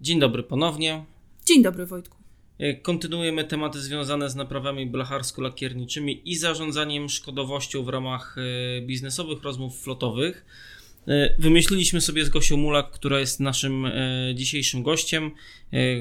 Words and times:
Dzień 0.00 0.20
dobry 0.20 0.42
ponownie. 0.42 1.04
Dzień 1.46 1.62
dobry 1.62 1.86
Wojtku. 1.86 2.16
E, 2.58 2.74
kontynuujemy 2.74 3.44
tematy 3.44 3.80
związane 3.80 4.30
z 4.30 4.34
naprawami 4.34 4.86
blacharsko-lakierniczymi 4.86 6.20
i 6.24 6.36
zarządzaniem 6.36 7.08
szkodowością 7.08 7.82
w 7.82 7.88
ramach 7.88 8.36
e, 8.38 8.82
biznesowych 8.82 9.42
rozmów 9.42 9.82
flotowych. 9.82 10.44
E, 11.10 11.34
wymyśliliśmy 11.38 12.00
sobie 12.00 12.24
z 12.24 12.28
Gosią 12.28 12.56
Mulak, 12.56 12.90
która 12.90 13.20
jest 13.20 13.40
naszym 13.40 13.90
dzisiejszym 14.34 14.82
gościem. 14.82 15.30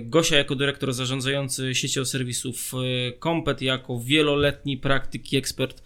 Gosia 0.03 0.37
jako 0.37 0.55
dyrektor 0.55 0.93
zarządzający 0.93 1.75
siecią 1.75 2.05
serwisów 2.05 2.71
Kompet, 3.19 3.61
jako 3.61 3.99
wieloletni 3.99 4.77
praktyk 4.77 5.33
i 5.33 5.37
ekspert 5.37 5.83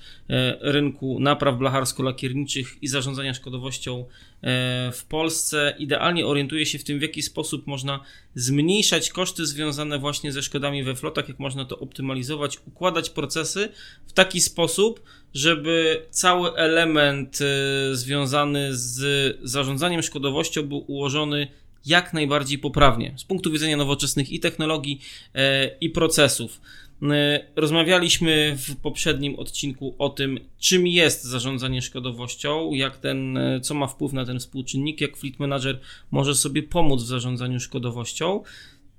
rynku 0.62 1.20
napraw 1.20 1.56
blacharsko-lakierniczych 1.58 2.78
i 2.82 2.88
zarządzania 2.88 3.34
szkodowością 3.34 4.06
E, 4.44 4.92
w 4.92 5.06
Polsce 5.06 5.76
idealnie 5.80 6.26
orientuje 6.28 6.66
się 6.66 6.80
w 6.80 6.84
tym, 6.84 7.00
w 7.00 7.02
jaki 7.02 7.22
sposób 7.22 7.68
można 7.68 8.00
zmniejszać 8.36 9.10
koszty 9.10 9.46
związane 9.46 10.00
właśnie 10.00 10.32
ze 10.32 10.42
szkodami 10.42 10.84
we 10.84 10.96
flotach, 10.96 11.28
jak 11.28 11.40
można 11.40 11.66
to 11.66 11.80
optymalizować, 11.80 12.58
układać 12.68 13.10
procesy 13.10 13.70
w 14.08 14.14
taki 14.14 14.42
sposób, 14.42 15.04
żeby 15.34 16.06
cały 16.10 16.56
element 16.56 17.40
e, 17.42 17.96
związany 17.96 18.70
z 18.72 19.38
zarządzaniem 19.44 20.02
szkodowością 20.02 20.64
był 20.64 20.84
ułożony 20.88 21.48
jak 21.86 22.14
najbardziej 22.14 22.58
poprawnie 22.58 23.14
z 23.18 23.24
punktu 23.24 23.52
widzenia 23.52 23.78
nowoczesnych 23.78 24.30
i 24.30 24.40
technologii, 24.40 25.02
e, 25.36 25.78
i 25.82 25.90
procesów. 25.90 26.62
E, 27.02 27.46
rozmawialiśmy 27.56 28.58
w 28.58 28.76
poprzednim 28.76 29.36
odcinku 29.36 29.96
o 29.98 30.10
tym, 30.10 30.40
czym 30.60 30.88
jest 30.88 31.24
zarządzanie 31.24 31.82
szkodowością, 31.82 32.74
jak 32.74 32.98
ten, 32.98 33.40
co 33.62 33.74
ma 33.74 33.88
wpływ 33.88 34.14
na 34.14 34.26
ten 34.26 34.40
współczynnik, 34.40 35.02
jak 35.02 35.18
Fleet 35.18 35.40
Manager 35.40 35.80
może 36.12 36.36
sobie 36.36 36.64
pomóc 36.64 37.04
w 37.04 37.08
zarządzaniu 37.08 37.60
szkodowością. 37.60 38.44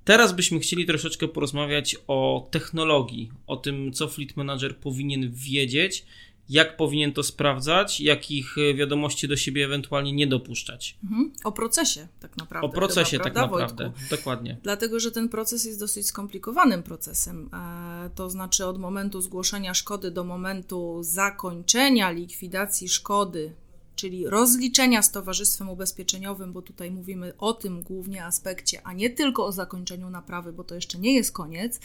Teraz 0.05 0.33
byśmy 0.33 0.59
chcieli 0.59 0.85
troszeczkę 0.85 1.27
porozmawiać 1.27 1.95
o 2.07 2.47
technologii, 2.51 3.31
o 3.47 3.57
tym, 3.57 3.93
co 3.93 4.07
Fleet 4.07 4.37
Manager 4.37 4.77
powinien 4.77 5.31
wiedzieć, 5.33 6.05
jak 6.49 6.77
powinien 6.77 7.13
to 7.13 7.23
sprawdzać, 7.23 8.01
jakich 8.01 8.57
e, 8.57 8.73
wiadomości 8.73 9.27
do 9.27 9.37
siebie 9.37 9.65
ewentualnie 9.65 10.13
nie 10.13 10.27
dopuszczać. 10.27 10.97
Mhm. 11.03 11.33
O 11.43 11.51
procesie 11.51 12.07
tak 12.19 12.37
naprawdę. 12.37 12.67
O 12.67 12.71
procesie 12.71 13.19
tak 13.19 13.35
naprawdę, 13.35 13.83
Wojtku? 13.83 14.15
dokładnie. 14.15 14.57
Dlatego, 14.63 14.99
że 14.99 15.11
ten 15.11 15.29
proces 15.29 15.65
jest 15.65 15.79
dosyć 15.79 16.07
skomplikowanym 16.07 16.83
procesem. 16.83 17.49
E, 17.53 18.09
to 18.15 18.29
znaczy 18.29 18.65
od 18.65 18.79
momentu 18.79 19.21
zgłoszenia 19.21 19.73
szkody 19.73 20.11
do 20.11 20.23
momentu 20.23 20.97
zakończenia 21.03 22.11
likwidacji 22.11 22.89
szkody, 22.89 23.53
czyli 23.95 24.27
rozliczenia 24.27 25.01
z 25.01 25.11
towarzystwem 25.11 25.69
ubezpieczeniowym, 25.69 26.53
bo 26.53 26.61
tutaj 26.61 26.91
mówimy 26.91 27.33
o 27.37 27.53
tym 27.53 27.81
głównie 27.81 28.25
aspekcie, 28.25 28.81
a 28.83 28.93
nie 28.93 29.09
tylko 29.09 29.45
o 29.45 29.51
zakończeniu 29.51 30.09
naprawy, 30.09 30.53
bo 30.53 30.63
to 30.63 30.75
jeszcze 30.75 30.97
nie 30.97 31.13
jest 31.13 31.31
koniec, 31.31 31.79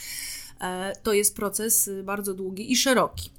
to 1.02 1.12
jest 1.12 1.36
proces 1.36 1.90
bardzo 2.04 2.34
długi 2.34 2.72
i 2.72 2.76
szeroki. 2.76 3.30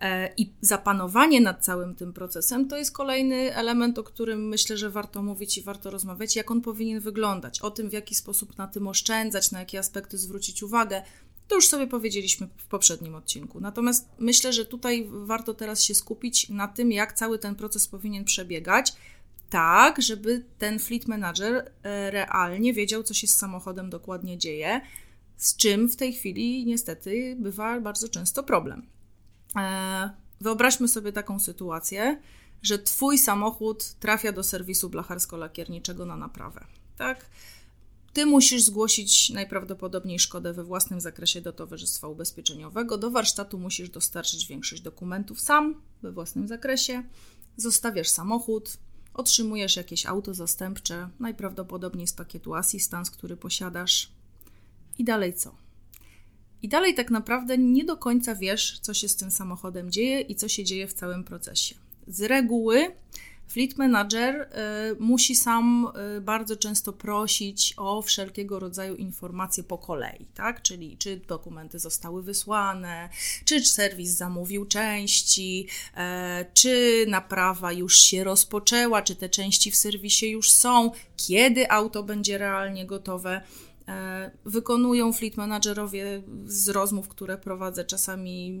E, 0.00 0.32
I 0.36 0.52
zapanowanie 0.60 1.40
nad 1.40 1.64
całym 1.64 1.94
tym 1.94 2.12
procesem 2.12 2.68
to 2.68 2.76
jest 2.76 2.92
kolejny 2.92 3.54
element, 3.54 3.98
o 3.98 4.04
którym 4.04 4.48
myślę, 4.48 4.76
że 4.76 4.90
warto 4.90 5.22
mówić 5.22 5.58
i 5.58 5.62
warto 5.62 5.90
rozmawiać, 5.90 6.36
jak 6.36 6.50
on 6.50 6.60
powinien 6.60 7.00
wyglądać, 7.00 7.60
o 7.60 7.70
tym, 7.70 7.90
w 7.90 7.92
jaki 7.92 8.14
sposób 8.14 8.58
na 8.58 8.66
tym 8.66 8.88
oszczędzać, 8.88 9.50
na 9.50 9.58
jakie 9.58 9.78
aspekty 9.78 10.18
zwrócić 10.18 10.62
uwagę. 10.62 11.02
To 11.48 11.54
już 11.54 11.68
sobie 11.68 11.86
powiedzieliśmy 11.86 12.48
w 12.56 12.66
poprzednim 12.66 13.14
odcinku. 13.14 13.60
Natomiast 13.60 14.08
myślę, 14.18 14.52
że 14.52 14.64
tutaj 14.64 15.08
warto 15.10 15.54
teraz 15.54 15.82
się 15.82 15.94
skupić 15.94 16.48
na 16.48 16.68
tym, 16.68 16.92
jak 16.92 17.12
cały 17.12 17.38
ten 17.38 17.54
proces 17.54 17.88
powinien 17.88 18.24
przebiegać, 18.24 18.92
tak, 19.50 20.02
żeby 20.02 20.44
ten 20.58 20.78
fleet 20.78 21.08
manager 21.08 21.70
e, 21.82 22.10
realnie 22.10 22.74
wiedział, 22.74 23.02
co 23.02 23.14
się 23.14 23.26
z 23.26 23.34
samochodem 23.34 23.90
dokładnie 23.90 24.38
dzieje, 24.38 24.80
z 25.38 25.56
czym 25.56 25.88
w 25.88 25.96
tej 25.96 26.12
chwili 26.12 26.66
niestety 26.66 27.36
bywa 27.40 27.80
bardzo 27.80 28.08
często 28.08 28.42
problem. 28.42 28.86
E, 29.56 30.10
wyobraźmy 30.40 30.88
sobie 30.88 31.12
taką 31.12 31.40
sytuację, 31.40 32.20
że 32.62 32.78
Twój 32.78 33.18
samochód 33.18 33.84
trafia 33.84 34.32
do 34.32 34.42
serwisu 34.42 34.90
blacharsko-lakierniczego 34.90 36.06
na 36.06 36.16
naprawę. 36.16 36.64
Tak? 36.96 37.26
Ty 38.12 38.26
musisz 38.26 38.62
zgłosić 38.62 39.30
najprawdopodobniej 39.30 40.18
szkodę 40.18 40.52
we 40.52 40.64
własnym 40.64 41.00
zakresie 41.00 41.40
do 41.40 41.52
towarzystwa 41.52 42.08
ubezpieczeniowego. 42.08 42.98
Do 42.98 43.10
warsztatu 43.10 43.58
musisz 43.58 43.90
dostarczyć 43.90 44.46
większość 44.46 44.82
dokumentów 44.82 45.40
sam, 45.40 45.82
we 46.02 46.12
własnym 46.12 46.48
zakresie. 46.48 47.02
Zostawiasz 47.56 48.08
samochód, 48.08 48.76
otrzymujesz 49.14 49.76
jakieś 49.76 50.06
auto 50.06 50.34
zastępcze, 50.34 51.08
najprawdopodobniej 51.20 52.06
z 52.06 52.12
pakietu 52.12 52.54
Assistance, 52.54 53.12
który 53.12 53.36
posiadasz. 53.36 54.17
I 54.98 55.04
dalej 55.04 55.34
co? 55.34 55.54
I 56.62 56.68
dalej 56.68 56.94
tak 56.94 57.10
naprawdę 57.10 57.58
nie 57.58 57.84
do 57.84 57.96
końca 57.96 58.34
wiesz, 58.34 58.78
co 58.80 58.94
się 58.94 59.08
z 59.08 59.16
tym 59.16 59.30
samochodem 59.30 59.90
dzieje 59.90 60.20
i 60.20 60.34
co 60.34 60.48
się 60.48 60.64
dzieje 60.64 60.86
w 60.86 60.94
całym 60.94 61.24
procesie. 61.24 61.74
Z 62.06 62.20
reguły 62.20 62.92
Fleet 63.48 63.78
Manager 63.78 64.34
y, 64.40 64.96
musi 65.00 65.36
sam 65.36 65.88
y, 66.16 66.20
bardzo 66.20 66.56
często 66.56 66.92
prosić 66.92 67.74
o 67.76 68.02
wszelkiego 68.02 68.58
rodzaju 68.58 68.94
informacje 68.94 69.64
po 69.64 69.78
kolei, 69.78 70.26
tak? 70.34 70.62
Czyli 70.62 70.96
czy 70.96 71.16
dokumenty 71.16 71.78
zostały 71.78 72.22
wysłane, 72.22 73.08
czy 73.44 73.64
serwis 73.64 74.10
zamówił 74.10 74.66
części, 74.66 75.66
y, 75.92 75.98
czy 76.54 77.04
naprawa 77.08 77.72
już 77.72 77.96
się 77.96 78.24
rozpoczęła, 78.24 79.02
czy 79.02 79.16
te 79.16 79.28
części 79.28 79.70
w 79.70 79.76
serwisie 79.76 80.30
już 80.30 80.50
są, 80.50 80.90
kiedy 81.16 81.70
auto 81.70 82.02
będzie 82.02 82.38
realnie 82.38 82.86
gotowe. 82.86 83.40
E, 83.88 84.30
wykonują 84.44 85.12
fleet 85.12 85.36
managerowie 85.36 86.22
z 86.46 86.68
rozmów, 86.68 87.08
które 87.08 87.38
prowadzę 87.38 87.84
czasami 87.84 88.60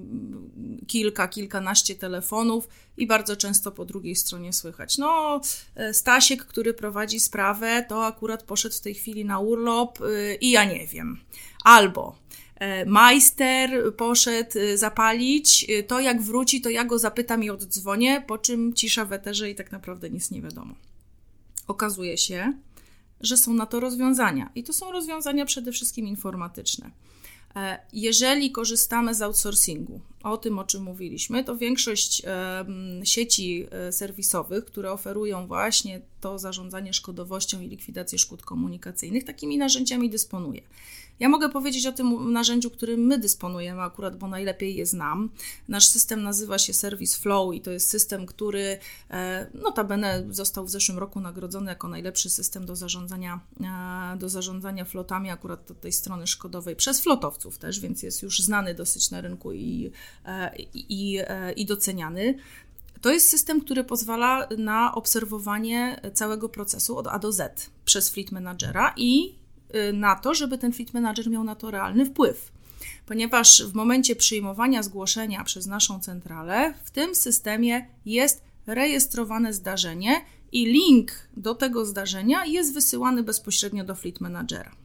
kilka, 0.86 1.28
kilkanaście 1.28 1.94
telefonów 1.94 2.68
i 2.96 3.06
bardzo 3.06 3.36
często 3.36 3.72
po 3.72 3.84
drugiej 3.84 4.16
stronie 4.16 4.52
słychać. 4.52 4.98
No, 4.98 5.40
e, 5.74 5.94
Stasiek, 5.94 6.44
który 6.44 6.74
prowadzi 6.74 7.20
sprawę, 7.20 7.84
to 7.88 8.06
akurat 8.06 8.42
poszedł 8.42 8.74
w 8.76 8.80
tej 8.80 8.94
chwili 8.94 9.24
na 9.24 9.38
urlop 9.38 9.98
e, 10.02 10.34
i 10.34 10.50
ja 10.50 10.64
nie 10.64 10.86
wiem. 10.86 11.20
Albo 11.64 12.16
majster 12.86 13.94
poszedł 13.96 14.50
zapalić, 14.74 15.66
to 15.86 16.00
jak 16.00 16.22
wróci, 16.22 16.60
to 16.60 16.70
ja 16.70 16.84
go 16.84 16.98
zapytam 16.98 17.44
i 17.44 17.50
oddzwonię, 17.50 18.24
po 18.26 18.38
czym 18.38 18.74
cisza 18.74 19.04
w 19.04 19.12
eterze 19.12 19.50
i 19.50 19.54
tak 19.54 19.72
naprawdę 19.72 20.10
nic 20.10 20.30
nie 20.30 20.42
wiadomo. 20.42 20.74
Okazuje 21.68 22.18
się, 22.18 22.52
że 23.20 23.36
są 23.36 23.54
na 23.54 23.66
to 23.66 23.80
rozwiązania. 23.80 24.50
I 24.54 24.64
to 24.64 24.72
są 24.72 24.92
rozwiązania 24.92 25.44
przede 25.44 25.72
wszystkim 25.72 26.06
informatyczne. 26.06 26.90
E, 27.56 27.78
jeżeli 27.92 28.52
korzystamy 28.52 29.14
z 29.14 29.22
outsourcingu, 29.22 30.00
o 30.22 30.36
tym 30.36 30.58
o 30.58 30.64
czym 30.64 30.82
mówiliśmy, 30.82 31.44
to 31.44 31.56
większość 31.56 32.22
sieci 33.04 33.66
e, 33.70 33.92
serwisowych, 33.92 34.64
które 34.64 34.92
oferują 34.92 35.46
właśnie 35.46 36.00
to 36.20 36.38
zarządzanie 36.38 36.92
szkodowością 36.92 37.60
i 37.60 37.68
likwidację 37.68 38.18
szkód 38.18 38.42
komunikacyjnych, 38.42 39.24
takimi 39.24 39.58
narzędziami 39.58 40.10
dysponuje. 40.10 40.62
Ja 41.20 41.28
mogę 41.28 41.48
powiedzieć 41.48 41.86
o 41.86 41.92
tym 41.92 42.32
narzędziu, 42.32 42.70
którym 42.70 43.00
my 43.00 43.18
dysponujemy 43.18 43.82
akurat, 43.82 44.16
bo 44.16 44.28
najlepiej 44.28 44.76
je 44.76 44.86
znam. 44.86 45.30
Nasz 45.68 45.86
system 45.86 46.22
nazywa 46.22 46.58
się 46.58 46.72
Service 46.72 47.18
Flow 47.18 47.54
i 47.54 47.60
to 47.60 47.70
jest 47.70 47.90
system, 47.90 48.26
który 48.26 48.78
e, 49.10 49.50
notabene 49.54 50.24
został 50.30 50.64
w 50.64 50.70
zeszłym 50.70 50.98
roku 50.98 51.20
nagrodzony 51.20 51.70
jako 51.70 51.88
najlepszy 51.88 52.30
system 52.30 52.66
do 52.66 52.76
zarządzania, 52.76 53.40
e, 54.14 54.16
do 54.16 54.28
zarządzania 54.28 54.84
flotami 54.84 55.30
akurat 55.30 55.70
od 55.70 55.80
tej 55.80 55.92
strony 55.92 56.26
szkodowej 56.26 56.76
przez 56.76 57.00
flotowców 57.00 57.58
też, 57.58 57.80
więc 57.80 58.02
jest 58.02 58.22
już 58.22 58.40
znany 58.40 58.74
dosyć 58.74 59.10
na 59.10 59.20
rynku 59.20 59.52
i, 59.52 59.90
e, 60.24 60.56
i, 60.74 61.20
i 61.56 61.66
doceniany. 61.66 62.34
To 63.00 63.10
jest 63.10 63.28
system, 63.28 63.60
który 63.60 63.84
pozwala 63.84 64.48
na 64.58 64.94
obserwowanie 64.94 66.00
całego 66.14 66.48
procesu 66.48 66.98
od 66.98 67.06
A 67.06 67.18
do 67.18 67.32
Z 67.32 67.70
przez 67.84 68.10
Fleet 68.10 68.32
Managera 68.32 68.94
i 68.96 69.37
na 69.92 70.16
to, 70.16 70.34
żeby 70.34 70.58
ten 70.58 70.72
fleet 70.72 70.94
manager 70.94 71.30
miał 71.30 71.44
na 71.44 71.54
to 71.54 71.70
realny 71.70 72.06
wpływ. 72.06 72.52
Ponieważ 73.06 73.62
w 73.62 73.74
momencie 73.74 74.16
przyjmowania 74.16 74.82
zgłoszenia 74.82 75.44
przez 75.44 75.66
naszą 75.66 76.00
centralę, 76.00 76.74
w 76.84 76.90
tym 76.90 77.14
systemie 77.14 77.86
jest 78.06 78.42
rejestrowane 78.66 79.52
zdarzenie 79.52 80.24
i 80.52 80.66
link 80.66 81.12
do 81.36 81.54
tego 81.54 81.86
zdarzenia 81.86 82.46
jest 82.46 82.74
wysyłany 82.74 83.22
bezpośrednio 83.22 83.84
do 83.84 83.94
fleet 83.94 84.20
managera. 84.20 84.76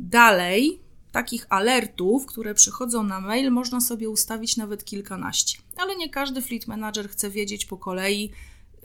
Dalej, 0.00 0.80
takich 1.12 1.46
alertów, 1.48 2.26
które 2.26 2.54
przychodzą 2.54 3.02
na 3.02 3.20
mail, 3.20 3.50
można 3.50 3.80
sobie 3.80 4.10
ustawić 4.10 4.56
nawet 4.56 4.84
kilkanaście, 4.84 5.58
ale 5.76 5.96
nie 5.96 6.10
każdy 6.10 6.42
fleet 6.42 6.66
manager 6.66 7.08
chce 7.08 7.30
wiedzieć 7.30 7.66
po 7.66 7.76
kolei 7.76 8.30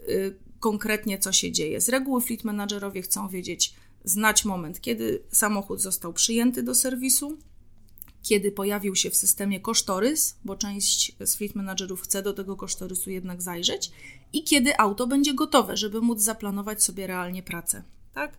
yy, 0.08 0.36
konkretnie, 0.60 1.18
co 1.18 1.32
się 1.32 1.52
dzieje. 1.52 1.82
Z 1.82 1.90
reguły 1.90 2.22
fleet 2.22 2.44
managerowie 2.44 3.02
chcą 3.02 3.28
wiedzieć, 3.28 3.74
znać 4.06 4.46
moment, 4.46 4.82
kiedy 4.82 5.24
samochód 5.32 5.82
został 5.82 6.14
przyjęty 6.14 6.64
do 6.64 6.76
serwisu, 6.76 7.38
kiedy 8.24 8.52
pojawił 8.52 8.96
się 8.96 9.10
w 9.10 9.16
systemie 9.16 9.60
kosztorys, 9.60 10.36
bo 10.46 10.56
część 10.56 11.16
z 11.20 11.36
fleet 11.36 11.56
managerów 11.56 12.02
chce 12.02 12.24
do 12.24 12.34
tego 12.34 12.56
kosztorysu 12.56 13.10
jednak 13.10 13.42
zajrzeć, 13.42 13.92
i 14.34 14.44
kiedy 14.44 14.80
auto 14.80 15.08
będzie 15.08 15.34
gotowe, 15.34 15.78
żeby 15.78 16.02
móc 16.02 16.22
zaplanować 16.22 16.84
sobie 16.84 17.08
realnie 17.08 17.44
pracę. 17.44 17.84
Tak? 18.14 18.38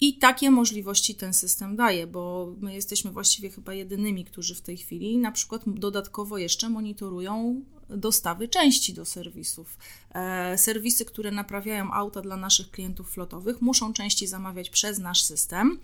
I 0.00 0.18
takie 0.18 0.50
możliwości 0.50 1.14
ten 1.14 1.34
system 1.34 1.76
daje, 1.76 2.06
bo 2.06 2.54
my 2.60 2.74
jesteśmy 2.74 3.10
właściwie 3.10 3.50
chyba 3.50 3.74
jedynymi, 3.74 4.24
którzy 4.24 4.54
w 4.54 4.60
tej 4.60 4.76
chwili 4.76 5.18
na 5.18 5.32
przykład 5.32 5.62
dodatkowo 5.66 6.38
jeszcze 6.38 6.68
monitorują 6.68 7.62
dostawy 7.90 8.48
części 8.48 8.94
do 8.94 9.04
serwisów. 9.04 9.78
E, 10.14 10.58
serwisy, 10.58 11.04
które 11.04 11.30
naprawiają 11.30 11.92
auta 11.92 12.22
dla 12.22 12.36
naszych 12.36 12.70
klientów 12.70 13.10
flotowych, 13.10 13.62
muszą 13.62 13.92
części 13.92 14.26
zamawiać 14.26 14.70
przez 14.70 14.98
nasz 14.98 15.22
system, 15.22 15.78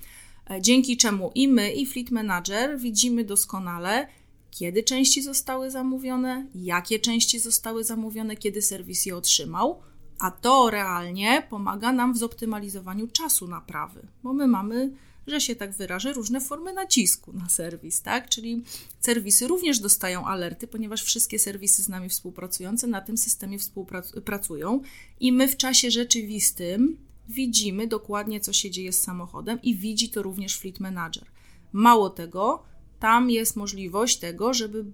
e, 0.51 0.63
dzięki 0.63 0.97
czemu 0.97 1.33
i 1.35 1.49
my, 1.49 1.73
i 1.73 1.87
Fleet 1.87 2.11
Manager 2.11 2.79
widzimy 2.79 3.25
doskonale, 3.25 4.09
kiedy 4.51 4.83
części 4.83 5.23
zostały 5.23 5.71
zamówione, 5.71 6.47
jakie 6.55 6.99
części 6.99 7.39
zostały 7.39 7.85
zamówione, 7.85 8.37
kiedy 8.37 8.63
serwis 8.63 9.07
je 9.07 9.17
otrzymał 9.17 9.81
a 10.21 10.31
to 10.31 10.71
realnie 10.71 11.43
pomaga 11.51 11.93
nam 11.93 12.13
w 12.13 12.19
zoptymalizowaniu 12.19 13.09
czasu 13.09 13.49
naprawy, 13.49 14.07
bo 14.23 14.33
my 14.33 14.47
mamy, 14.47 14.91
że 15.27 15.41
się 15.41 15.57
tak 15.57 15.73
wyrażę, 15.73 16.13
różne 16.13 16.41
formy 16.41 16.73
nacisku 16.73 17.33
na 17.33 17.49
serwis, 17.49 18.03
tak? 18.03 18.29
Czyli 18.29 18.63
serwisy 19.01 19.49
również 19.49 19.79
dostają 19.79 20.27
alerty, 20.27 20.67
ponieważ 20.67 21.03
wszystkie 21.03 21.39
serwisy 21.39 21.83
z 21.83 21.89
nami 21.89 22.09
współpracujące 22.09 22.87
na 22.87 23.01
tym 23.01 23.19
systemie 23.19 23.59
współpracują 23.59 24.81
i 25.21 25.33
my 25.33 25.49
w 25.49 25.57
czasie 25.57 25.91
rzeczywistym 25.91 26.97
widzimy 27.29 27.87
dokładnie, 27.87 28.41
co 28.41 28.53
się 28.53 28.71
dzieje 28.71 28.93
z 28.93 29.03
samochodem 29.03 29.63
i 29.63 29.75
widzi 29.75 30.09
to 30.09 30.23
również 30.23 30.59
Fleet 30.59 30.81
Manager. 30.81 31.25
Mało 31.73 32.11
tego, 32.11 32.63
tam 33.01 33.31
jest 33.31 33.57
możliwość 33.57 34.19
tego, 34.19 34.55
żeby 34.55 34.85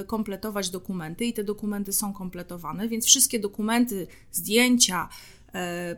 e, 0.00 0.04
kompletować 0.04 0.70
dokumenty 0.70 1.24
i 1.24 1.32
te 1.32 1.44
dokumenty 1.44 1.92
są 1.92 2.12
kompletowane, 2.12 2.88
więc 2.88 3.06
wszystkie 3.06 3.38
dokumenty, 3.38 4.06
zdjęcia, 4.32 5.08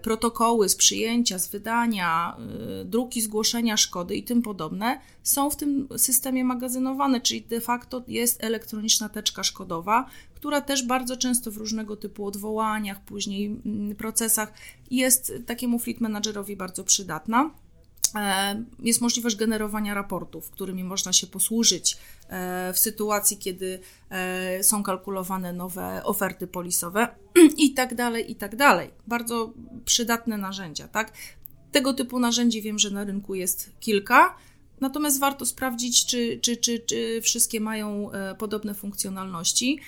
protokoły 0.03 0.69
z 0.69 0.77
przyjęcia, 0.77 1.39
z 1.39 1.49
wydania, 1.49 2.37
e, 2.81 2.85
druki 2.85 3.21
zgłoszenia 3.21 3.77
szkody 3.77 4.17
i 4.17 4.23
tym 4.23 4.43
podobne 4.43 5.01
są 5.23 5.51
w 5.51 5.57
tym 5.57 5.89
systemie 5.97 6.45
magazynowane, 6.45 7.21
czyli 7.21 7.43
de 7.43 7.61
facto 7.61 8.03
jest 8.09 8.45
elektroniczna 8.45 9.09
teczka 9.09 9.43
szkodowa, 9.43 10.07
która 10.35 10.61
też 10.61 10.87
bardzo 10.87 11.17
często 11.17 11.51
w 11.51 11.57
różnego 11.57 11.97
typu 11.97 12.27
odwołaniach, 12.27 13.05
później 13.05 13.47
mm, 13.47 13.97
procesach 13.97 14.53
jest 14.91 15.33
takiemu 15.47 15.79
fleet 15.79 16.01
managerowi 16.01 16.57
bardzo 16.57 16.85
przydatna. 16.85 17.51
E, 18.15 18.65
jest 18.79 19.01
możliwość 19.01 19.37
generowania 19.37 19.95
raportów, 19.95 20.51
którymi 20.51 20.85
można 20.85 21.13
się 21.13 21.27
posłużyć 21.27 21.97
e, 22.29 22.73
w 22.73 22.79
sytuacji, 22.79 23.37
kiedy 23.37 23.81
e, 24.11 24.65
są 24.65 24.83
kalkulowane 24.83 25.53
nowe 25.53 26.05
oferty 26.05 26.47
polisowe 26.47 27.09
i 27.57 27.75
tak 27.75 27.95
dalej, 27.95 28.31
i 28.31 28.35
tak 28.35 28.57
dalej. 28.57 28.91
Bardzo 29.07 29.53
przydatne 29.85 30.37
narzędzia, 30.37 30.89
tak? 30.89 31.13
Tego 31.73 31.95
typu 31.95 32.19
narzędzi 32.19 32.63
wiem, 32.63 32.79
że 32.79 32.91
na 32.91 33.05
rynku 33.05 33.35
jest 33.35 33.71
kilka, 33.81 34.37
natomiast 34.81 35.21
warto 35.21 35.47
sprawdzić, 35.47 36.07
czy, 36.07 36.39
czy, 36.43 36.57
czy, 36.57 36.79
czy 36.79 37.21
wszystkie 37.23 37.61
mają 37.61 38.11
podobne 38.39 38.75
funkcjonalności 38.75 39.81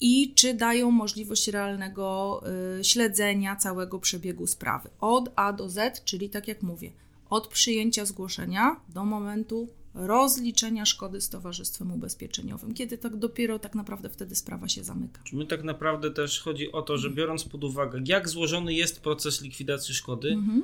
i 0.00 0.34
czy 0.34 0.54
dają 0.54 0.90
możliwość 0.90 1.48
realnego 1.48 2.42
śledzenia 2.82 3.56
całego 3.56 3.98
przebiegu 3.98 4.46
sprawy 4.46 4.90
od 5.00 5.32
A 5.36 5.52
do 5.52 5.68
Z, 5.68 6.04
czyli 6.04 6.30
tak 6.30 6.48
jak 6.48 6.62
mówię, 6.62 6.90
od 7.30 7.48
przyjęcia 7.48 8.04
zgłoszenia 8.04 8.76
do 8.88 9.04
momentu 9.04 9.68
rozliczenia 9.94 10.84
szkody 10.84 11.20
z 11.20 11.28
towarzystwem 11.28 11.92
ubezpieczeniowym, 11.92 12.74
kiedy 12.74 12.98
tak 12.98 13.16
dopiero 13.16 13.58
tak 13.58 13.74
naprawdę 13.74 14.08
wtedy 14.08 14.34
sprawa 14.34 14.68
się 14.68 14.84
zamyka. 14.84 15.22
My 15.32 15.46
tak 15.46 15.64
naprawdę 15.64 16.10
też 16.10 16.40
chodzi 16.40 16.72
o 16.72 16.82
to, 16.82 16.98
że 16.98 17.10
biorąc 17.10 17.44
pod 17.44 17.64
uwagę, 17.64 18.00
jak 18.04 18.28
złożony 18.28 18.74
jest 18.74 19.00
proces 19.00 19.42
likwidacji 19.42 19.94
szkody, 19.94 20.28
mhm. 20.28 20.62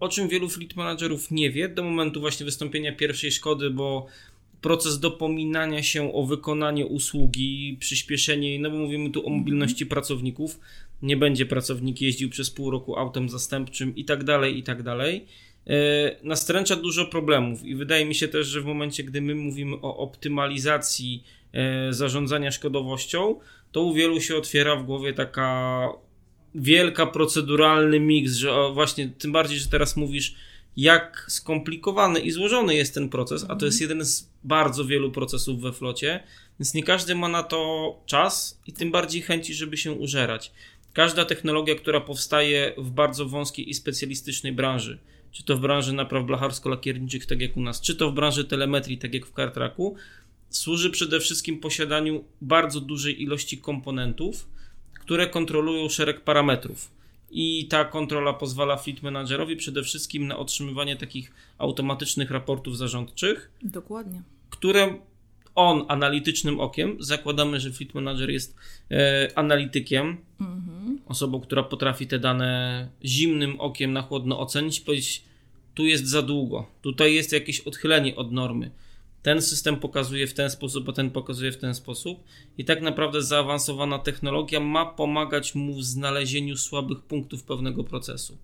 o 0.00 0.08
czym 0.08 0.28
wielu 0.28 0.48
fleet 0.48 0.76
managerów 0.76 1.30
nie 1.30 1.50
wie 1.50 1.68
do 1.68 1.84
momentu 1.84 2.20
właśnie 2.20 2.46
wystąpienia 2.46 2.92
pierwszej 2.92 3.32
szkody, 3.32 3.70
bo 3.70 4.06
proces 4.60 4.98
dopominania 4.98 5.82
się 5.82 6.14
o 6.14 6.26
wykonanie 6.26 6.86
usługi, 6.86 7.76
przyspieszenie 7.80 8.58
no 8.58 8.70
bo 8.70 8.76
mówimy 8.76 9.10
tu 9.10 9.20
o 9.20 9.22
mhm. 9.22 9.38
mobilności 9.38 9.86
pracowników, 9.86 10.60
nie 11.02 11.16
będzie 11.16 11.46
pracownik 11.46 12.00
jeździł 12.00 12.30
przez 12.30 12.50
pół 12.50 12.70
roku 12.70 12.98
autem 12.98 13.28
zastępczym 13.28 13.96
i 13.96 14.04
tak 14.04 14.24
dalej, 14.24 14.58
i 14.58 14.62
tak 14.62 14.82
dalej 14.82 15.26
nastręcza 16.22 16.76
dużo 16.76 17.06
problemów 17.06 17.64
i 17.64 17.74
wydaje 17.74 18.04
mi 18.04 18.14
się 18.14 18.28
też, 18.28 18.46
że 18.46 18.60
w 18.60 18.64
momencie, 18.64 19.04
gdy 19.04 19.20
my 19.20 19.34
mówimy 19.34 19.76
o 19.76 19.96
optymalizacji 19.96 21.24
e, 21.52 21.92
zarządzania 21.92 22.50
szkodowością, 22.50 23.40
to 23.72 23.82
u 23.82 23.94
wielu 23.94 24.20
się 24.20 24.36
otwiera 24.36 24.76
w 24.76 24.84
głowie 24.84 25.12
taka 25.12 25.88
wielka 26.54 27.06
proceduralny 27.06 28.00
miks, 28.00 28.32
że 28.32 28.50
właśnie 28.74 29.08
tym 29.08 29.32
bardziej, 29.32 29.58
że 29.58 29.68
teraz 29.68 29.96
mówisz, 29.96 30.34
jak 30.76 31.26
skomplikowany 31.28 32.20
i 32.20 32.30
złożony 32.30 32.74
jest 32.74 32.94
ten 32.94 33.08
proces, 33.08 33.46
a 33.48 33.56
to 33.56 33.66
jest 33.66 33.80
jeden 33.80 34.04
z 34.04 34.30
bardzo 34.44 34.84
wielu 34.84 35.12
procesów 35.12 35.60
we 35.60 35.72
flocie, 35.72 36.20
więc 36.60 36.74
nie 36.74 36.82
każdy 36.82 37.14
ma 37.14 37.28
na 37.28 37.42
to 37.42 38.02
czas 38.06 38.60
i 38.66 38.72
tym 38.72 38.90
bardziej 38.90 39.22
chęci, 39.22 39.54
żeby 39.54 39.76
się 39.76 39.92
użerać. 39.92 40.52
Każda 40.92 41.24
technologia, 41.24 41.74
która 41.74 42.00
powstaje 42.00 42.72
w 42.76 42.90
bardzo 42.90 43.26
wąskiej 43.26 43.70
i 43.70 43.74
specjalistycznej 43.74 44.52
branży, 44.52 44.98
czy 45.34 45.44
to 45.44 45.56
w 45.56 45.60
branży 45.60 45.92
napraw 45.92 46.24
blacharsko-lakierniczych, 46.24 47.26
tak 47.26 47.40
jak 47.40 47.56
u 47.56 47.60
nas, 47.60 47.80
czy 47.80 47.96
to 47.96 48.10
w 48.10 48.14
branży 48.14 48.44
telemetrii, 48.44 48.98
tak 48.98 49.14
jak 49.14 49.26
w 49.26 49.32
Cartracku, 49.32 49.96
służy 50.50 50.90
przede 50.90 51.20
wszystkim 51.20 51.60
posiadaniu 51.60 52.24
bardzo 52.40 52.80
dużej 52.80 53.22
ilości 53.22 53.58
komponentów, 53.58 54.48
które 55.00 55.26
kontrolują 55.26 55.88
szereg 55.88 56.20
parametrów. 56.20 56.90
I 57.30 57.66
ta 57.68 57.84
kontrola 57.84 58.32
pozwala 58.32 58.76
Fleet 58.76 59.02
Managerowi 59.02 59.56
przede 59.56 59.82
wszystkim 59.82 60.26
na 60.26 60.36
otrzymywanie 60.36 60.96
takich 60.96 61.32
automatycznych 61.58 62.30
raportów 62.30 62.78
zarządczych. 62.78 63.50
Dokładnie. 63.62 64.22
Które 64.50 64.94
on 65.54 65.84
analitycznym 65.88 66.60
okiem, 66.60 66.96
zakładamy, 67.00 67.60
że 67.60 67.72
Fleet 67.72 67.94
Manager 67.94 68.30
jest 68.30 68.56
e, 68.90 69.28
analitykiem, 69.34 70.16
mhm. 70.40 70.73
Osobą, 71.06 71.40
która 71.40 71.62
potrafi 71.62 72.06
te 72.06 72.18
dane 72.18 72.88
zimnym 73.04 73.60
okiem 73.60 73.92
na 73.92 74.02
chłodno 74.02 74.40
ocenić, 74.40 74.80
powiedzieć, 74.80 75.24
tu 75.74 75.86
jest 75.86 76.06
za 76.06 76.22
długo, 76.22 76.66
tutaj 76.82 77.14
jest 77.14 77.32
jakieś 77.32 77.60
odchylenie 77.60 78.16
od 78.16 78.32
normy. 78.32 78.70
Ten 79.22 79.42
system 79.42 79.76
pokazuje 79.76 80.26
w 80.26 80.34
ten 80.34 80.50
sposób, 80.50 80.88
a 80.88 80.92
ten 80.92 81.10
pokazuje 81.10 81.52
w 81.52 81.56
ten 81.56 81.74
sposób. 81.74 82.24
I 82.58 82.64
tak 82.64 82.82
naprawdę 82.82 83.22
zaawansowana 83.22 83.98
technologia 83.98 84.60
ma 84.60 84.86
pomagać 84.86 85.54
mu 85.54 85.74
w 85.74 85.84
znalezieniu 85.84 86.56
słabych 86.56 87.00
punktów 87.00 87.42
pewnego 87.42 87.84
procesu. 87.84 88.38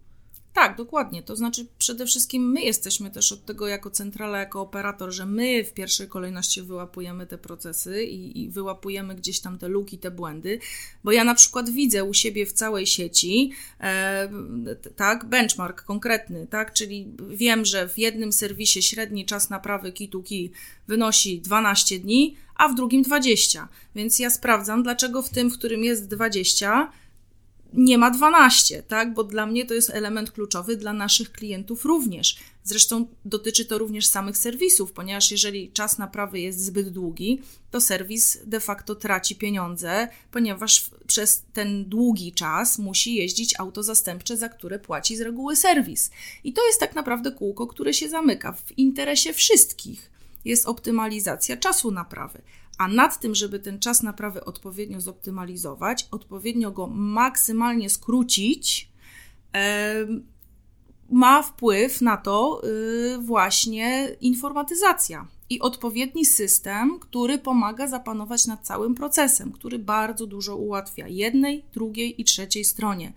Tak, 0.54 0.76
dokładnie. 0.76 1.22
To 1.22 1.36
znaczy, 1.36 1.66
przede 1.78 2.06
wszystkim 2.06 2.50
my 2.52 2.62
jesteśmy 2.62 3.10
też 3.10 3.32
od 3.32 3.44
tego 3.44 3.68
jako 3.68 3.90
centrala, 3.90 4.38
jako 4.38 4.60
operator, 4.60 5.12
że 5.12 5.26
my 5.26 5.64
w 5.64 5.72
pierwszej 5.72 6.08
kolejności 6.08 6.62
wyłapujemy 6.62 7.26
te 7.26 7.38
procesy 7.38 8.04
i, 8.04 8.42
i, 8.42 8.50
wyłapujemy 8.50 9.14
gdzieś 9.14 9.40
tam 9.40 9.58
te 9.58 9.68
luki, 9.68 9.98
te 9.98 10.10
błędy, 10.10 10.58
bo 11.04 11.12
ja 11.12 11.24
na 11.24 11.34
przykład 11.34 11.70
widzę 11.70 12.04
u 12.04 12.14
siebie 12.14 12.46
w 12.46 12.52
całej 12.52 12.86
sieci, 12.86 13.52
e, 13.80 14.28
tak, 14.96 15.24
benchmark 15.24 15.84
konkretny, 15.84 16.46
tak, 16.46 16.72
czyli 16.72 17.12
wiem, 17.28 17.64
że 17.64 17.88
w 17.88 17.98
jednym 17.98 18.32
serwisie 18.32 18.82
średni 18.82 19.26
czas 19.26 19.50
naprawy 19.50 19.92
key 19.92 20.08
to 20.08 20.22
key 20.22 20.50
wynosi 20.88 21.40
12 21.40 21.98
dni, 21.98 22.36
a 22.56 22.68
w 22.68 22.74
drugim 22.74 23.02
20. 23.02 23.68
Więc 23.94 24.18
ja 24.18 24.30
sprawdzam, 24.30 24.82
dlaczego 24.82 25.22
w 25.22 25.30
tym, 25.30 25.50
w 25.50 25.58
którym 25.58 25.84
jest 25.84 26.08
20, 26.08 26.92
nie 27.72 27.98
ma 27.98 28.10
12, 28.10 28.82
tak? 28.82 29.14
Bo 29.14 29.24
dla 29.24 29.46
mnie 29.46 29.66
to 29.66 29.74
jest 29.74 29.90
element 29.90 30.30
kluczowy, 30.30 30.76
dla 30.76 30.92
naszych 30.92 31.32
klientów 31.32 31.84
również. 31.84 32.36
Zresztą 32.64 33.06
dotyczy 33.24 33.64
to 33.64 33.78
również 33.78 34.06
samych 34.06 34.38
serwisów, 34.38 34.92
ponieważ 34.92 35.30
jeżeli 35.30 35.72
czas 35.72 35.98
naprawy 35.98 36.40
jest 36.40 36.64
zbyt 36.64 36.88
długi, 36.88 37.40
to 37.70 37.80
serwis 37.80 38.38
de 38.44 38.60
facto 38.60 38.94
traci 38.94 39.36
pieniądze, 39.36 40.08
ponieważ 40.30 40.90
przez 41.06 41.42
ten 41.52 41.84
długi 41.84 42.32
czas 42.32 42.78
musi 42.78 43.14
jeździć 43.14 43.60
auto 43.60 43.82
zastępcze, 43.82 44.36
za 44.36 44.48
które 44.48 44.78
płaci 44.78 45.16
z 45.16 45.20
reguły 45.20 45.56
serwis. 45.56 46.10
I 46.44 46.52
to 46.52 46.66
jest 46.66 46.80
tak 46.80 46.94
naprawdę 46.94 47.32
kółko, 47.32 47.66
które 47.66 47.94
się 47.94 48.08
zamyka 48.08 48.52
w 48.52 48.78
interesie 48.78 49.32
wszystkich. 49.32 50.10
Jest 50.44 50.66
optymalizacja 50.66 51.56
czasu 51.56 51.90
naprawy 51.90 52.42
a 52.80 52.88
nad 52.88 53.20
tym, 53.20 53.34
żeby 53.34 53.58
ten 53.58 53.78
czas 53.78 54.02
naprawy 54.02 54.44
odpowiednio 54.44 55.00
zoptymalizować, 55.00 56.08
odpowiednio 56.10 56.70
go 56.70 56.86
maksymalnie 56.86 57.90
skrócić, 57.90 58.90
ma 61.10 61.42
wpływ 61.42 62.00
na 62.00 62.16
to 62.16 62.62
y, 62.64 63.18
właśnie 63.18 64.16
informatyzacja 64.20 65.26
i 65.50 65.60
odpowiedni 65.60 66.24
system, 66.24 66.98
który 66.98 67.38
pomaga 67.38 67.86
zapanować 67.86 68.46
nad 68.46 68.66
całym 68.66 68.94
procesem, 68.94 69.52
który 69.52 69.78
bardzo 69.78 70.26
dużo 70.26 70.56
ułatwia 70.56 71.08
jednej, 71.08 71.64
drugiej 71.74 72.20
i 72.20 72.24
trzeciej 72.24 72.64
stronie. 72.64 73.12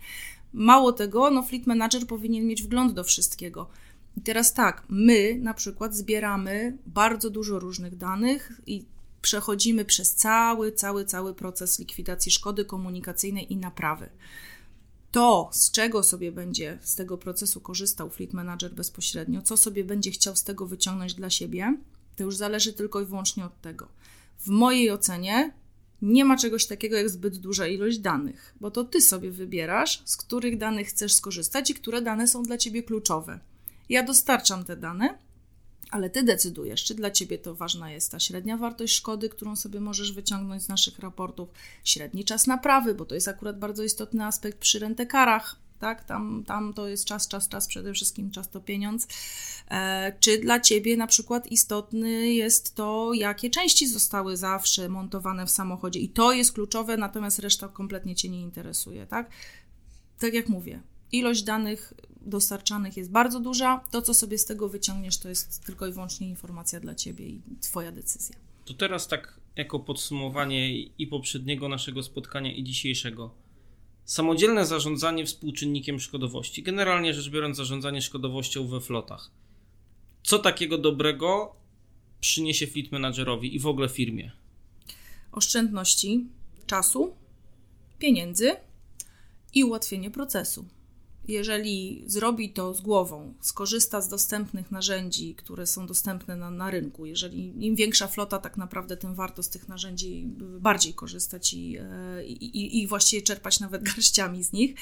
Mało 0.52 0.92
tego, 0.92 1.30
no 1.30 1.42
Fleet 1.42 1.66
Manager 1.66 2.06
powinien 2.06 2.46
mieć 2.46 2.62
wgląd 2.62 2.92
do 2.92 3.04
wszystkiego. 3.04 3.66
I 4.16 4.20
teraz 4.20 4.54
tak, 4.54 4.84
my 4.88 5.38
na 5.38 5.54
przykład 5.54 5.96
zbieramy 5.96 6.78
bardzo 6.86 7.30
dużo 7.30 7.58
różnych 7.58 7.96
danych 7.96 8.52
i 8.66 8.84
przechodzimy 9.22 9.84
przez 9.84 10.14
cały, 10.14 10.72
cały, 10.72 11.04
cały 11.04 11.34
proces 11.34 11.78
likwidacji 11.78 12.32
szkody 12.32 12.64
komunikacyjnej 12.64 13.52
i 13.52 13.56
naprawy. 13.56 14.08
to, 15.12 15.50
z 15.52 15.70
czego 15.70 16.02
sobie 16.02 16.32
będzie 16.32 16.78
z 16.82 16.94
tego 16.94 17.18
procesu 17.18 17.60
korzystał 17.60 18.10
fleet 18.10 18.32
manager 18.32 18.74
bezpośrednio, 18.74 19.42
co 19.42 19.56
sobie 19.56 19.84
będzie 19.84 20.10
chciał 20.10 20.36
z 20.36 20.42
tego 20.42 20.66
wyciągnąć 20.66 21.14
dla 21.14 21.30
siebie, 21.30 21.76
to 22.16 22.24
już 22.24 22.36
zależy 22.36 22.72
tylko 22.72 23.00
i 23.00 23.04
wyłącznie 23.04 23.44
od 23.44 23.60
tego. 23.60 23.88
W 24.38 24.48
mojej 24.48 24.90
ocenie 24.90 25.52
nie 26.02 26.24
ma 26.24 26.36
czegoś 26.36 26.66
takiego 26.66 26.96
jak 26.96 27.10
zbyt 27.10 27.38
duża 27.38 27.66
ilość 27.66 27.98
danych, 27.98 28.54
bo 28.60 28.70
to 28.70 28.84
ty 28.84 29.00
sobie 29.00 29.30
wybierasz, 29.30 30.02
z 30.04 30.16
których 30.16 30.58
danych 30.58 30.88
chcesz 30.88 31.14
skorzystać 31.14 31.70
i 31.70 31.74
które 31.74 32.02
dane 32.02 32.28
są 32.28 32.42
dla 32.42 32.58
ciebie 32.58 32.82
kluczowe. 32.82 33.40
Ja 33.88 34.02
dostarczam 34.02 34.64
te 34.64 34.76
dane, 34.76 35.18
ale 35.90 36.10
ty 36.10 36.22
decydujesz, 36.22 36.84
czy 36.84 36.94
dla 36.94 37.10
ciebie 37.10 37.38
to 37.38 37.54
ważna 37.54 37.90
jest 37.90 38.10
ta 38.10 38.20
średnia 38.20 38.56
wartość 38.56 38.94
szkody, 38.94 39.28
którą 39.28 39.56
sobie 39.56 39.80
możesz 39.80 40.12
wyciągnąć 40.12 40.62
z 40.62 40.68
naszych 40.68 40.98
raportów, 40.98 41.48
średni 41.84 42.24
czas 42.24 42.46
naprawy, 42.46 42.94
bo 42.94 43.04
to 43.04 43.14
jest 43.14 43.28
akurat 43.28 43.58
bardzo 43.58 43.82
istotny 43.82 44.24
aspekt 44.24 44.58
przy 44.58 44.78
rentekarach, 44.78 45.56
tak? 45.78 46.04
Tam, 46.04 46.44
tam 46.46 46.74
to 46.74 46.88
jest 46.88 47.04
czas, 47.04 47.28
czas, 47.28 47.48
czas, 47.48 47.66
przede 47.66 47.92
wszystkim 47.92 48.30
czas 48.30 48.50
to 48.50 48.60
pieniądz. 48.60 49.06
E, 49.70 50.12
czy 50.20 50.38
dla 50.38 50.60
Ciebie 50.60 50.96
na 50.96 51.06
przykład 51.06 51.46
istotny 51.46 52.32
jest 52.32 52.74
to, 52.74 53.10
jakie 53.14 53.50
części 53.50 53.88
zostały 53.88 54.36
zawsze 54.36 54.88
montowane 54.88 55.46
w 55.46 55.50
samochodzie 55.50 56.00
i 56.00 56.08
to 56.08 56.32
jest 56.32 56.52
kluczowe, 56.52 56.96
natomiast 56.96 57.38
reszta 57.38 57.68
kompletnie 57.68 58.14
Cię 58.14 58.28
nie 58.28 58.40
interesuje, 58.40 59.06
tak? 59.06 59.30
Tak 60.18 60.34
jak 60.34 60.48
mówię, 60.48 60.80
ilość 61.18 61.42
danych 61.42 61.94
dostarczanych 62.20 62.96
jest 62.96 63.10
bardzo 63.10 63.40
duża. 63.40 63.84
To, 63.90 64.02
co 64.02 64.14
sobie 64.14 64.38
z 64.38 64.44
tego 64.44 64.68
wyciągniesz, 64.68 65.18
to 65.18 65.28
jest 65.28 65.64
tylko 65.66 65.86
i 65.86 65.92
wyłącznie 65.92 66.28
informacja 66.28 66.80
dla 66.80 66.94
ciebie 66.94 67.26
i 67.26 67.42
twoja 67.60 67.92
decyzja. 67.92 68.36
To 68.64 68.74
teraz 68.74 69.08
tak 69.08 69.40
jako 69.56 69.80
podsumowanie 69.80 70.80
i 70.80 71.06
poprzedniego 71.06 71.68
naszego 71.68 72.02
spotkania 72.02 72.52
i 72.52 72.64
dzisiejszego. 72.64 73.34
Samodzielne 74.04 74.66
zarządzanie 74.66 75.26
współczynnikiem 75.26 76.00
szkodowości. 76.00 76.62
Generalnie 76.62 77.14
rzecz 77.14 77.30
biorąc, 77.30 77.56
zarządzanie 77.56 78.02
szkodowością 78.02 78.66
we 78.66 78.80
flotach. 78.80 79.30
Co 80.22 80.38
takiego 80.38 80.78
dobrego 80.78 81.56
przyniesie 82.20 82.66
fleet 82.66 82.92
managerowi 82.92 83.56
i 83.56 83.58
w 83.58 83.66
ogóle 83.66 83.88
firmie? 83.88 84.32
Oszczędności 85.32 86.26
czasu, 86.66 87.14
pieniędzy 87.98 88.56
i 89.54 89.64
ułatwienie 89.64 90.10
procesu 90.10 90.64
jeżeli 91.28 92.04
zrobi 92.06 92.50
to 92.50 92.74
z 92.74 92.80
głową, 92.80 93.34
skorzysta 93.40 94.00
z 94.00 94.08
dostępnych 94.08 94.70
narzędzi, 94.70 95.34
które 95.34 95.66
są 95.66 95.86
dostępne 95.86 96.36
na, 96.36 96.50
na 96.50 96.70
rynku, 96.70 97.06
jeżeli 97.06 97.66
im 97.66 97.76
większa 97.76 98.08
flota, 98.08 98.38
tak 98.38 98.56
naprawdę 98.56 98.96
tym 98.96 99.14
warto 99.14 99.42
z 99.42 99.48
tych 99.48 99.68
narzędzi 99.68 100.24
bardziej 100.60 100.94
korzystać 100.94 101.54
i, 101.54 101.76
e, 101.78 102.24
i, 102.26 102.82
i 102.82 102.86
właściwie 102.86 103.22
czerpać 103.22 103.60
nawet 103.60 103.82
garściami 103.82 104.44
z 104.44 104.52
nich. 104.52 104.74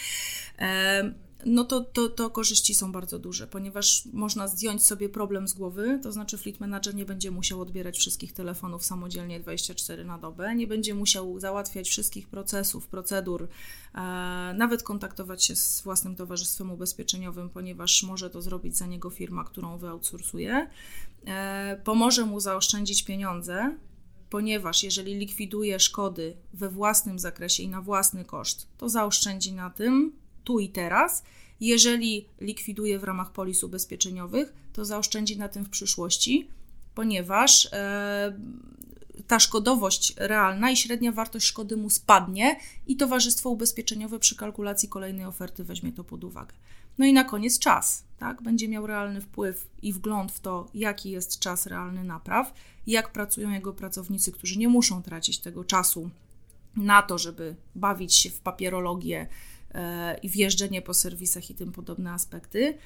E, 0.59 1.15
no 1.47 1.65
to, 1.65 1.81
to, 1.81 2.09
to 2.09 2.31
korzyści 2.31 2.75
są 2.75 2.93
bardzo 2.93 3.19
duże, 3.19 3.47
ponieważ 3.47 4.05
można 4.13 4.49
zdjąć 4.49 4.87
sobie 4.87 5.09
problem 5.09 5.49
z 5.49 5.55
głowy, 5.55 6.01
to 6.03 6.13
znaczy 6.13 6.39
Fleet 6.39 6.61
Manager 6.61 6.95
nie 6.95 7.05
będzie 7.05 7.31
musiał 7.31 7.61
odbierać 7.61 7.99
wszystkich 7.99 8.33
telefonów 8.33 8.85
samodzielnie 8.85 9.41
24 9.41 10.05
na 10.05 10.19
dobę, 10.19 10.55
nie 10.55 10.67
będzie 10.67 10.95
musiał 10.95 11.41
załatwiać 11.41 11.89
wszystkich 11.89 12.29
procesów, 12.29 12.87
procedur, 12.87 13.49
e, 13.95 13.99
nawet 14.57 14.83
kontaktować 14.83 15.45
się 15.45 15.57
z 15.57 15.83
własnym 15.83 16.17
towarzystwem 16.17 16.71
ubezpieczeniowym, 16.71 17.51
ponieważ 17.51 18.03
może 18.03 18.31
to 18.31 18.43
zrobić 18.43 18.77
za 18.77 18.87
niego 18.87 19.11
firma, 19.11 19.45
którą 19.45 19.79
wyoutsourcuje. 19.79 20.71
E, 21.27 21.81
pomoże 21.85 22.25
mu 22.25 22.41
zaoszczędzić 22.41 23.03
pieniądze, 23.03 23.77
ponieważ 24.31 24.83
jeżeli 24.83 25.15
likwiduje 25.15 25.81
szkody 25.81 26.37
we 26.53 26.69
własnym 26.69 27.19
zakresie 27.19 27.63
i 27.63 27.69
na 27.69 27.83
własny 27.83 28.25
koszt, 28.25 28.69
to 28.79 28.89
zaoszczędzi 28.89 29.53
na 29.53 29.71
tym, 29.71 30.22
tu 30.45 30.59
i 30.59 30.69
teraz. 30.69 31.23
Jeżeli 31.61 32.29
likwiduje 32.41 32.99
w 32.99 33.05
ramach 33.05 33.33
polis 33.33 33.65
ubezpieczeniowych, 33.65 34.53
to 34.73 34.85
zaoszczędzi 34.85 35.39
na 35.39 35.49
tym 35.49 35.65
w 35.65 35.71
przyszłości, 35.71 36.49
ponieważ 36.95 37.69
e, 37.73 38.39
ta 39.27 39.41
szkodowość 39.41 40.15
realna 40.17 40.71
i 40.71 40.77
średnia 40.77 41.13
wartość 41.13 41.47
szkody 41.47 41.77
mu 41.77 41.91
spadnie 41.91 42.57
i 42.87 42.97
towarzystwo 42.97 43.51
ubezpieczeniowe 43.51 44.19
przy 44.19 44.37
kalkulacji 44.37 44.89
kolejnej 44.89 45.27
oferty 45.27 45.65
weźmie 45.65 45.93
to 45.93 46.05
pod 46.05 46.25
uwagę. 46.25 46.55
No 46.99 47.07
i 47.07 47.13
na 47.13 47.25
koniec 47.25 47.59
czas, 47.59 48.05
tak? 48.19 48.43
Będzie 48.43 48.69
miał 48.69 48.87
realny 48.87 49.21
wpływ 49.21 49.71
i 49.83 49.93
wgląd 49.93 50.33
w 50.33 50.41
to, 50.41 50.69
jaki 50.75 51.11
jest 51.11 51.39
czas 51.39 51.67
realny 51.67 52.05
napraw, 52.05 52.55
jak 52.87 53.13
pracują 53.13 53.51
jego 53.51 53.73
pracownicy, 53.73 54.33
którzy 54.33 54.59
nie 54.59 54.69
muszą 54.69 55.03
tracić 55.03 55.39
tego 55.39 55.65
czasu 55.65 56.11
na 56.77 57.03
to, 57.03 57.19
żeby 57.19 57.57
bawić 57.75 58.15
się 58.15 58.31
w 58.31 58.41
papierologię, 58.41 59.27
i 60.23 60.29
wjeżdżenie 60.29 60.83
po 60.83 60.95
serwisach 60.95 61.51
i 61.51 61.55
tym 61.55 61.73
podobne 61.73 62.13
aspekty. 62.13 62.79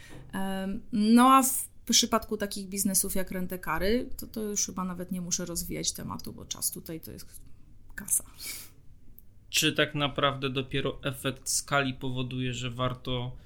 No 0.92 1.22
a 1.22 1.42
w 1.42 1.68
przypadku 1.90 2.36
takich 2.36 2.68
biznesów 2.68 3.14
jak 3.14 3.30
rentekary, 3.30 4.08
to, 4.16 4.26
to 4.26 4.42
już 4.42 4.66
chyba 4.66 4.84
nawet 4.84 5.12
nie 5.12 5.20
muszę 5.20 5.44
rozwijać 5.44 5.92
tematu, 5.92 6.32
bo 6.32 6.44
czas 6.44 6.70
tutaj 6.70 7.00
to 7.00 7.10
jest 7.12 7.26
kasa. 7.94 8.24
Czy 9.50 9.72
tak 9.72 9.94
naprawdę 9.94 10.50
dopiero 10.50 10.98
efekt 11.02 11.48
skali 11.48 11.94
powoduje, 11.94 12.54
że 12.54 12.70
warto, 12.70 13.36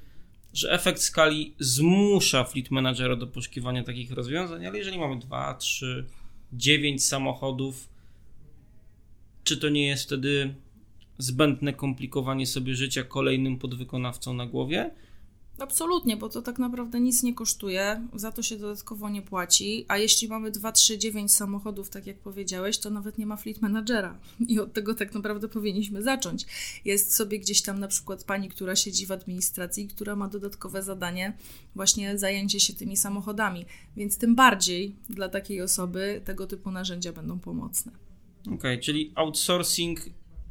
że 0.53 0.73
efekt 0.73 1.01
skali 1.01 1.55
zmusza 1.59 2.45
fleet 2.45 2.71
managera 2.71 3.17
do 3.17 3.27
poszukiwania 3.27 3.85
takich 3.85 4.13
rozwiązań, 4.13 4.67
ale 4.67 4.79
jeżeli 4.79 4.99
mamy 4.99 5.19
2, 5.19 5.55
3, 5.55 6.07
9 6.53 7.07
samochodów, 7.07 7.89
czy 9.45 9.57
to 9.57 9.69
nie 9.69 9.87
jest 9.87 10.05
wtedy 10.05 10.55
zbędne 11.23 11.73
komplikowanie 11.73 12.47
sobie 12.47 12.75
życia 12.75 13.05
kolejnym 13.05 13.59
podwykonawcą 13.59 14.35
na 14.35 14.47
głowie. 14.47 14.91
Absolutnie, 15.61 16.17
bo 16.17 16.29
to 16.29 16.43
tak 16.43 16.59
naprawdę 16.59 17.01
nic 17.01 17.23
nie 17.23 17.35
kosztuje, 17.35 18.09
za 18.15 18.33
to 18.33 18.43
się 18.43 18.57
dodatkowo 18.57 19.09
nie 19.09 19.23
płaci, 19.23 19.85
a 19.89 19.99
jeśli 19.99 20.29
mamy 20.29 20.51
2, 20.51 20.73
3, 20.73 20.99
9 20.99 21.33
samochodów, 21.33 21.91
tak 21.91 22.07
jak 22.07 22.19
powiedziałeś, 22.19 22.79
to 22.79 22.91
nawet 22.91 23.19
nie 23.19 23.27
ma 23.27 23.37
fleet 23.37 23.63
managera 23.63 24.19
i 24.49 24.61
od 24.61 24.73
tego 24.73 24.95
tak 24.95 25.15
naprawdę 25.15 25.49
powinniśmy 25.49 26.03
zacząć. 26.03 26.47
Jest 26.85 27.15
sobie 27.15 27.39
gdzieś 27.39 27.63
tam 27.63 27.81
na 27.81 27.89
przykład 27.89 28.25
pani, 28.25 28.49
która 28.49 28.77
siedzi 28.77 29.07
w 29.07 29.13
administracji, 29.13 29.89
która 29.89 30.17
ma 30.17 30.29
dodatkowe 30.29 30.83
zadanie 30.83 31.37
właśnie 31.75 32.19
zajęcie 32.19 32.61
się 32.61 32.73
tymi 32.73 32.97
samochodami, 32.97 33.65
więc 33.97 34.19
tym 34.19 34.35
bardziej 34.35 34.97
dla 35.09 35.29
takiej 35.29 35.63
osoby 35.63 36.21
tego 36.25 36.47
typu 36.47 36.71
narzędzia 36.71 37.13
będą 37.13 37.39
pomocne. 37.39 37.93
Okej, 38.41 38.55
okay, 38.55 38.79
czyli 38.79 39.13
outsourcing 39.15 40.01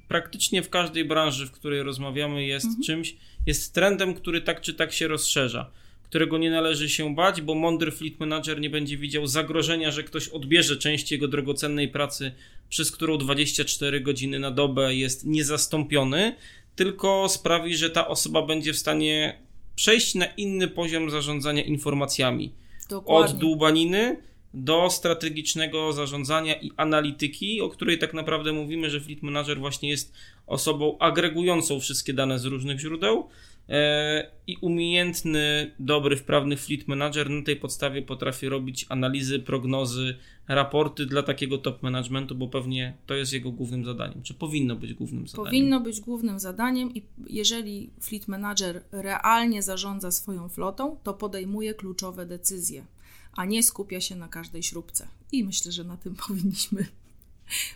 praktycznie 0.10 0.64
w 0.64 0.70
każdej 0.70 1.06
branży, 1.06 1.48
w 1.48 1.52
której 1.52 1.84
rozmawiamy, 1.84 2.46
jest 2.46 2.66
mhm. 2.66 2.84
czymś, 2.84 3.16
jest 3.46 3.74
trendem, 3.74 4.14
który 4.14 4.42
tak 4.42 4.62
czy 4.62 4.74
tak 4.74 4.94
się 4.94 5.08
rozszerza, 5.08 5.72
którego 6.04 6.38
nie 6.38 6.52
należy 6.52 6.90
się 6.90 7.16
bać, 7.16 7.42
bo 7.42 7.56
mądry 7.56 7.92
fleet 7.92 8.20
manager 8.20 8.62
nie 8.62 8.70
będzie 8.70 8.98
widział 8.98 9.28
zagrożenia, 9.28 9.92
że 9.92 10.04
ktoś 10.04 10.28
odbierze 10.28 10.78
część 10.78 11.12
jego 11.12 11.28
drogocennej 11.28 11.88
pracy, 11.88 12.32
przez 12.70 12.92
którą 12.92 13.18
24 13.18 14.02
godziny 14.02 14.40
na 14.40 14.52
dobę 14.52 14.96
jest 14.96 15.26
niezastąpiony, 15.26 16.36
tylko 16.76 17.30
sprawi, 17.30 17.76
że 17.76 17.90
ta 17.90 18.08
osoba 18.08 18.42
będzie 18.42 18.74
w 18.74 18.78
stanie 18.78 19.40
przejść 19.76 20.16
na 20.16 20.26
inny 20.26 20.68
poziom 20.68 21.10
zarządzania 21.10 21.64
informacjami. 21.64 22.54
Dokładnie. 22.90 23.34
Od 23.36 23.40
dłubaniny 23.40 24.29
do 24.54 24.90
strategicznego 24.90 25.94
zarządzania 25.94 26.56
i 26.56 26.72
analityki, 26.78 27.62
o 27.62 27.70
której 27.70 27.98
tak 27.98 28.14
naprawdę 28.14 28.54
mówimy, 28.54 28.90
że 28.90 29.02
Fleet 29.02 29.24
Manager 29.24 29.60
właśnie 29.60 29.90
jest 29.90 30.14
osobą 30.48 30.98
agregującą 31.00 31.80
wszystkie 31.80 32.14
dane 32.14 32.40
z 32.40 32.46
różnych 32.46 32.80
źródeł 32.80 33.28
e, 33.70 34.32
i 34.48 34.58
umiejętny, 34.62 35.72
dobry, 35.80 36.18
wprawny 36.18 36.58
Fleet 36.58 36.88
Manager 36.88 37.30
na 37.30 37.44
tej 37.44 37.56
podstawie 37.56 38.02
potrafi 38.02 38.50
robić 38.50 38.86
analizy, 38.90 39.40
prognozy, 39.40 40.18
raporty 40.48 41.06
dla 41.06 41.24
takiego 41.24 41.58
top 41.58 41.84
managementu, 41.84 42.36
bo 42.36 42.48
pewnie 42.48 42.94
to 43.06 43.14
jest 43.14 43.34
jego 43.34 43.52
głównym 43.52 43.86
zadaniem, 43.86 44.24
czy 44.24 44.34
powinno 44.34 44.76
być 44.76 44.94
głównym 44.94 45.28
zadaniem. 45.28 45.46
Powinno 45.52 45.80
być 45.80 46.00
głównym 46.00 46.40
zadaniem 46.40 46.96
i 46.96 47.04
jeżeli 47.28 47.90
Fleet 48.02 48.28
Manager 48.28 48.84
realnie 48.92 49.64
zarządza 49.64 50.12
swoją 50.12 50.50
flotą, 50.50 50.98
to 51.04 51.14
podejmuje 51.14 51.74
kluczowe 51.74 52.26
decyzje 52.26 52.86
a 53.34 53.46
nie 53.46 53.64
skupia 53.64 54.02
się 54.02 54.16
na 54.16 54.28
każdej 54.28 54.64
śrubce. 54.64 55.08
I 55.32 55.44
myślę, 55.44 55.72
że 55.72 55.84
na 55.84 55.98
tym 55.98 56.16
powinniśmy, 56.28 56.86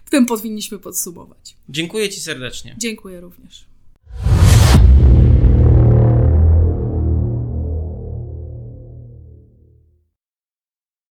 w 0.06 0.10
tym 0.10 0.26
powinniśmy 0.26 0.80
podsumować. 0.80 1.56
Dziękuję 1.70 2.10
Ci 2.10 2.22
serdecznie. 2.22 2.76
Dziękuję 2.78 3.22
również. 3.22 3.66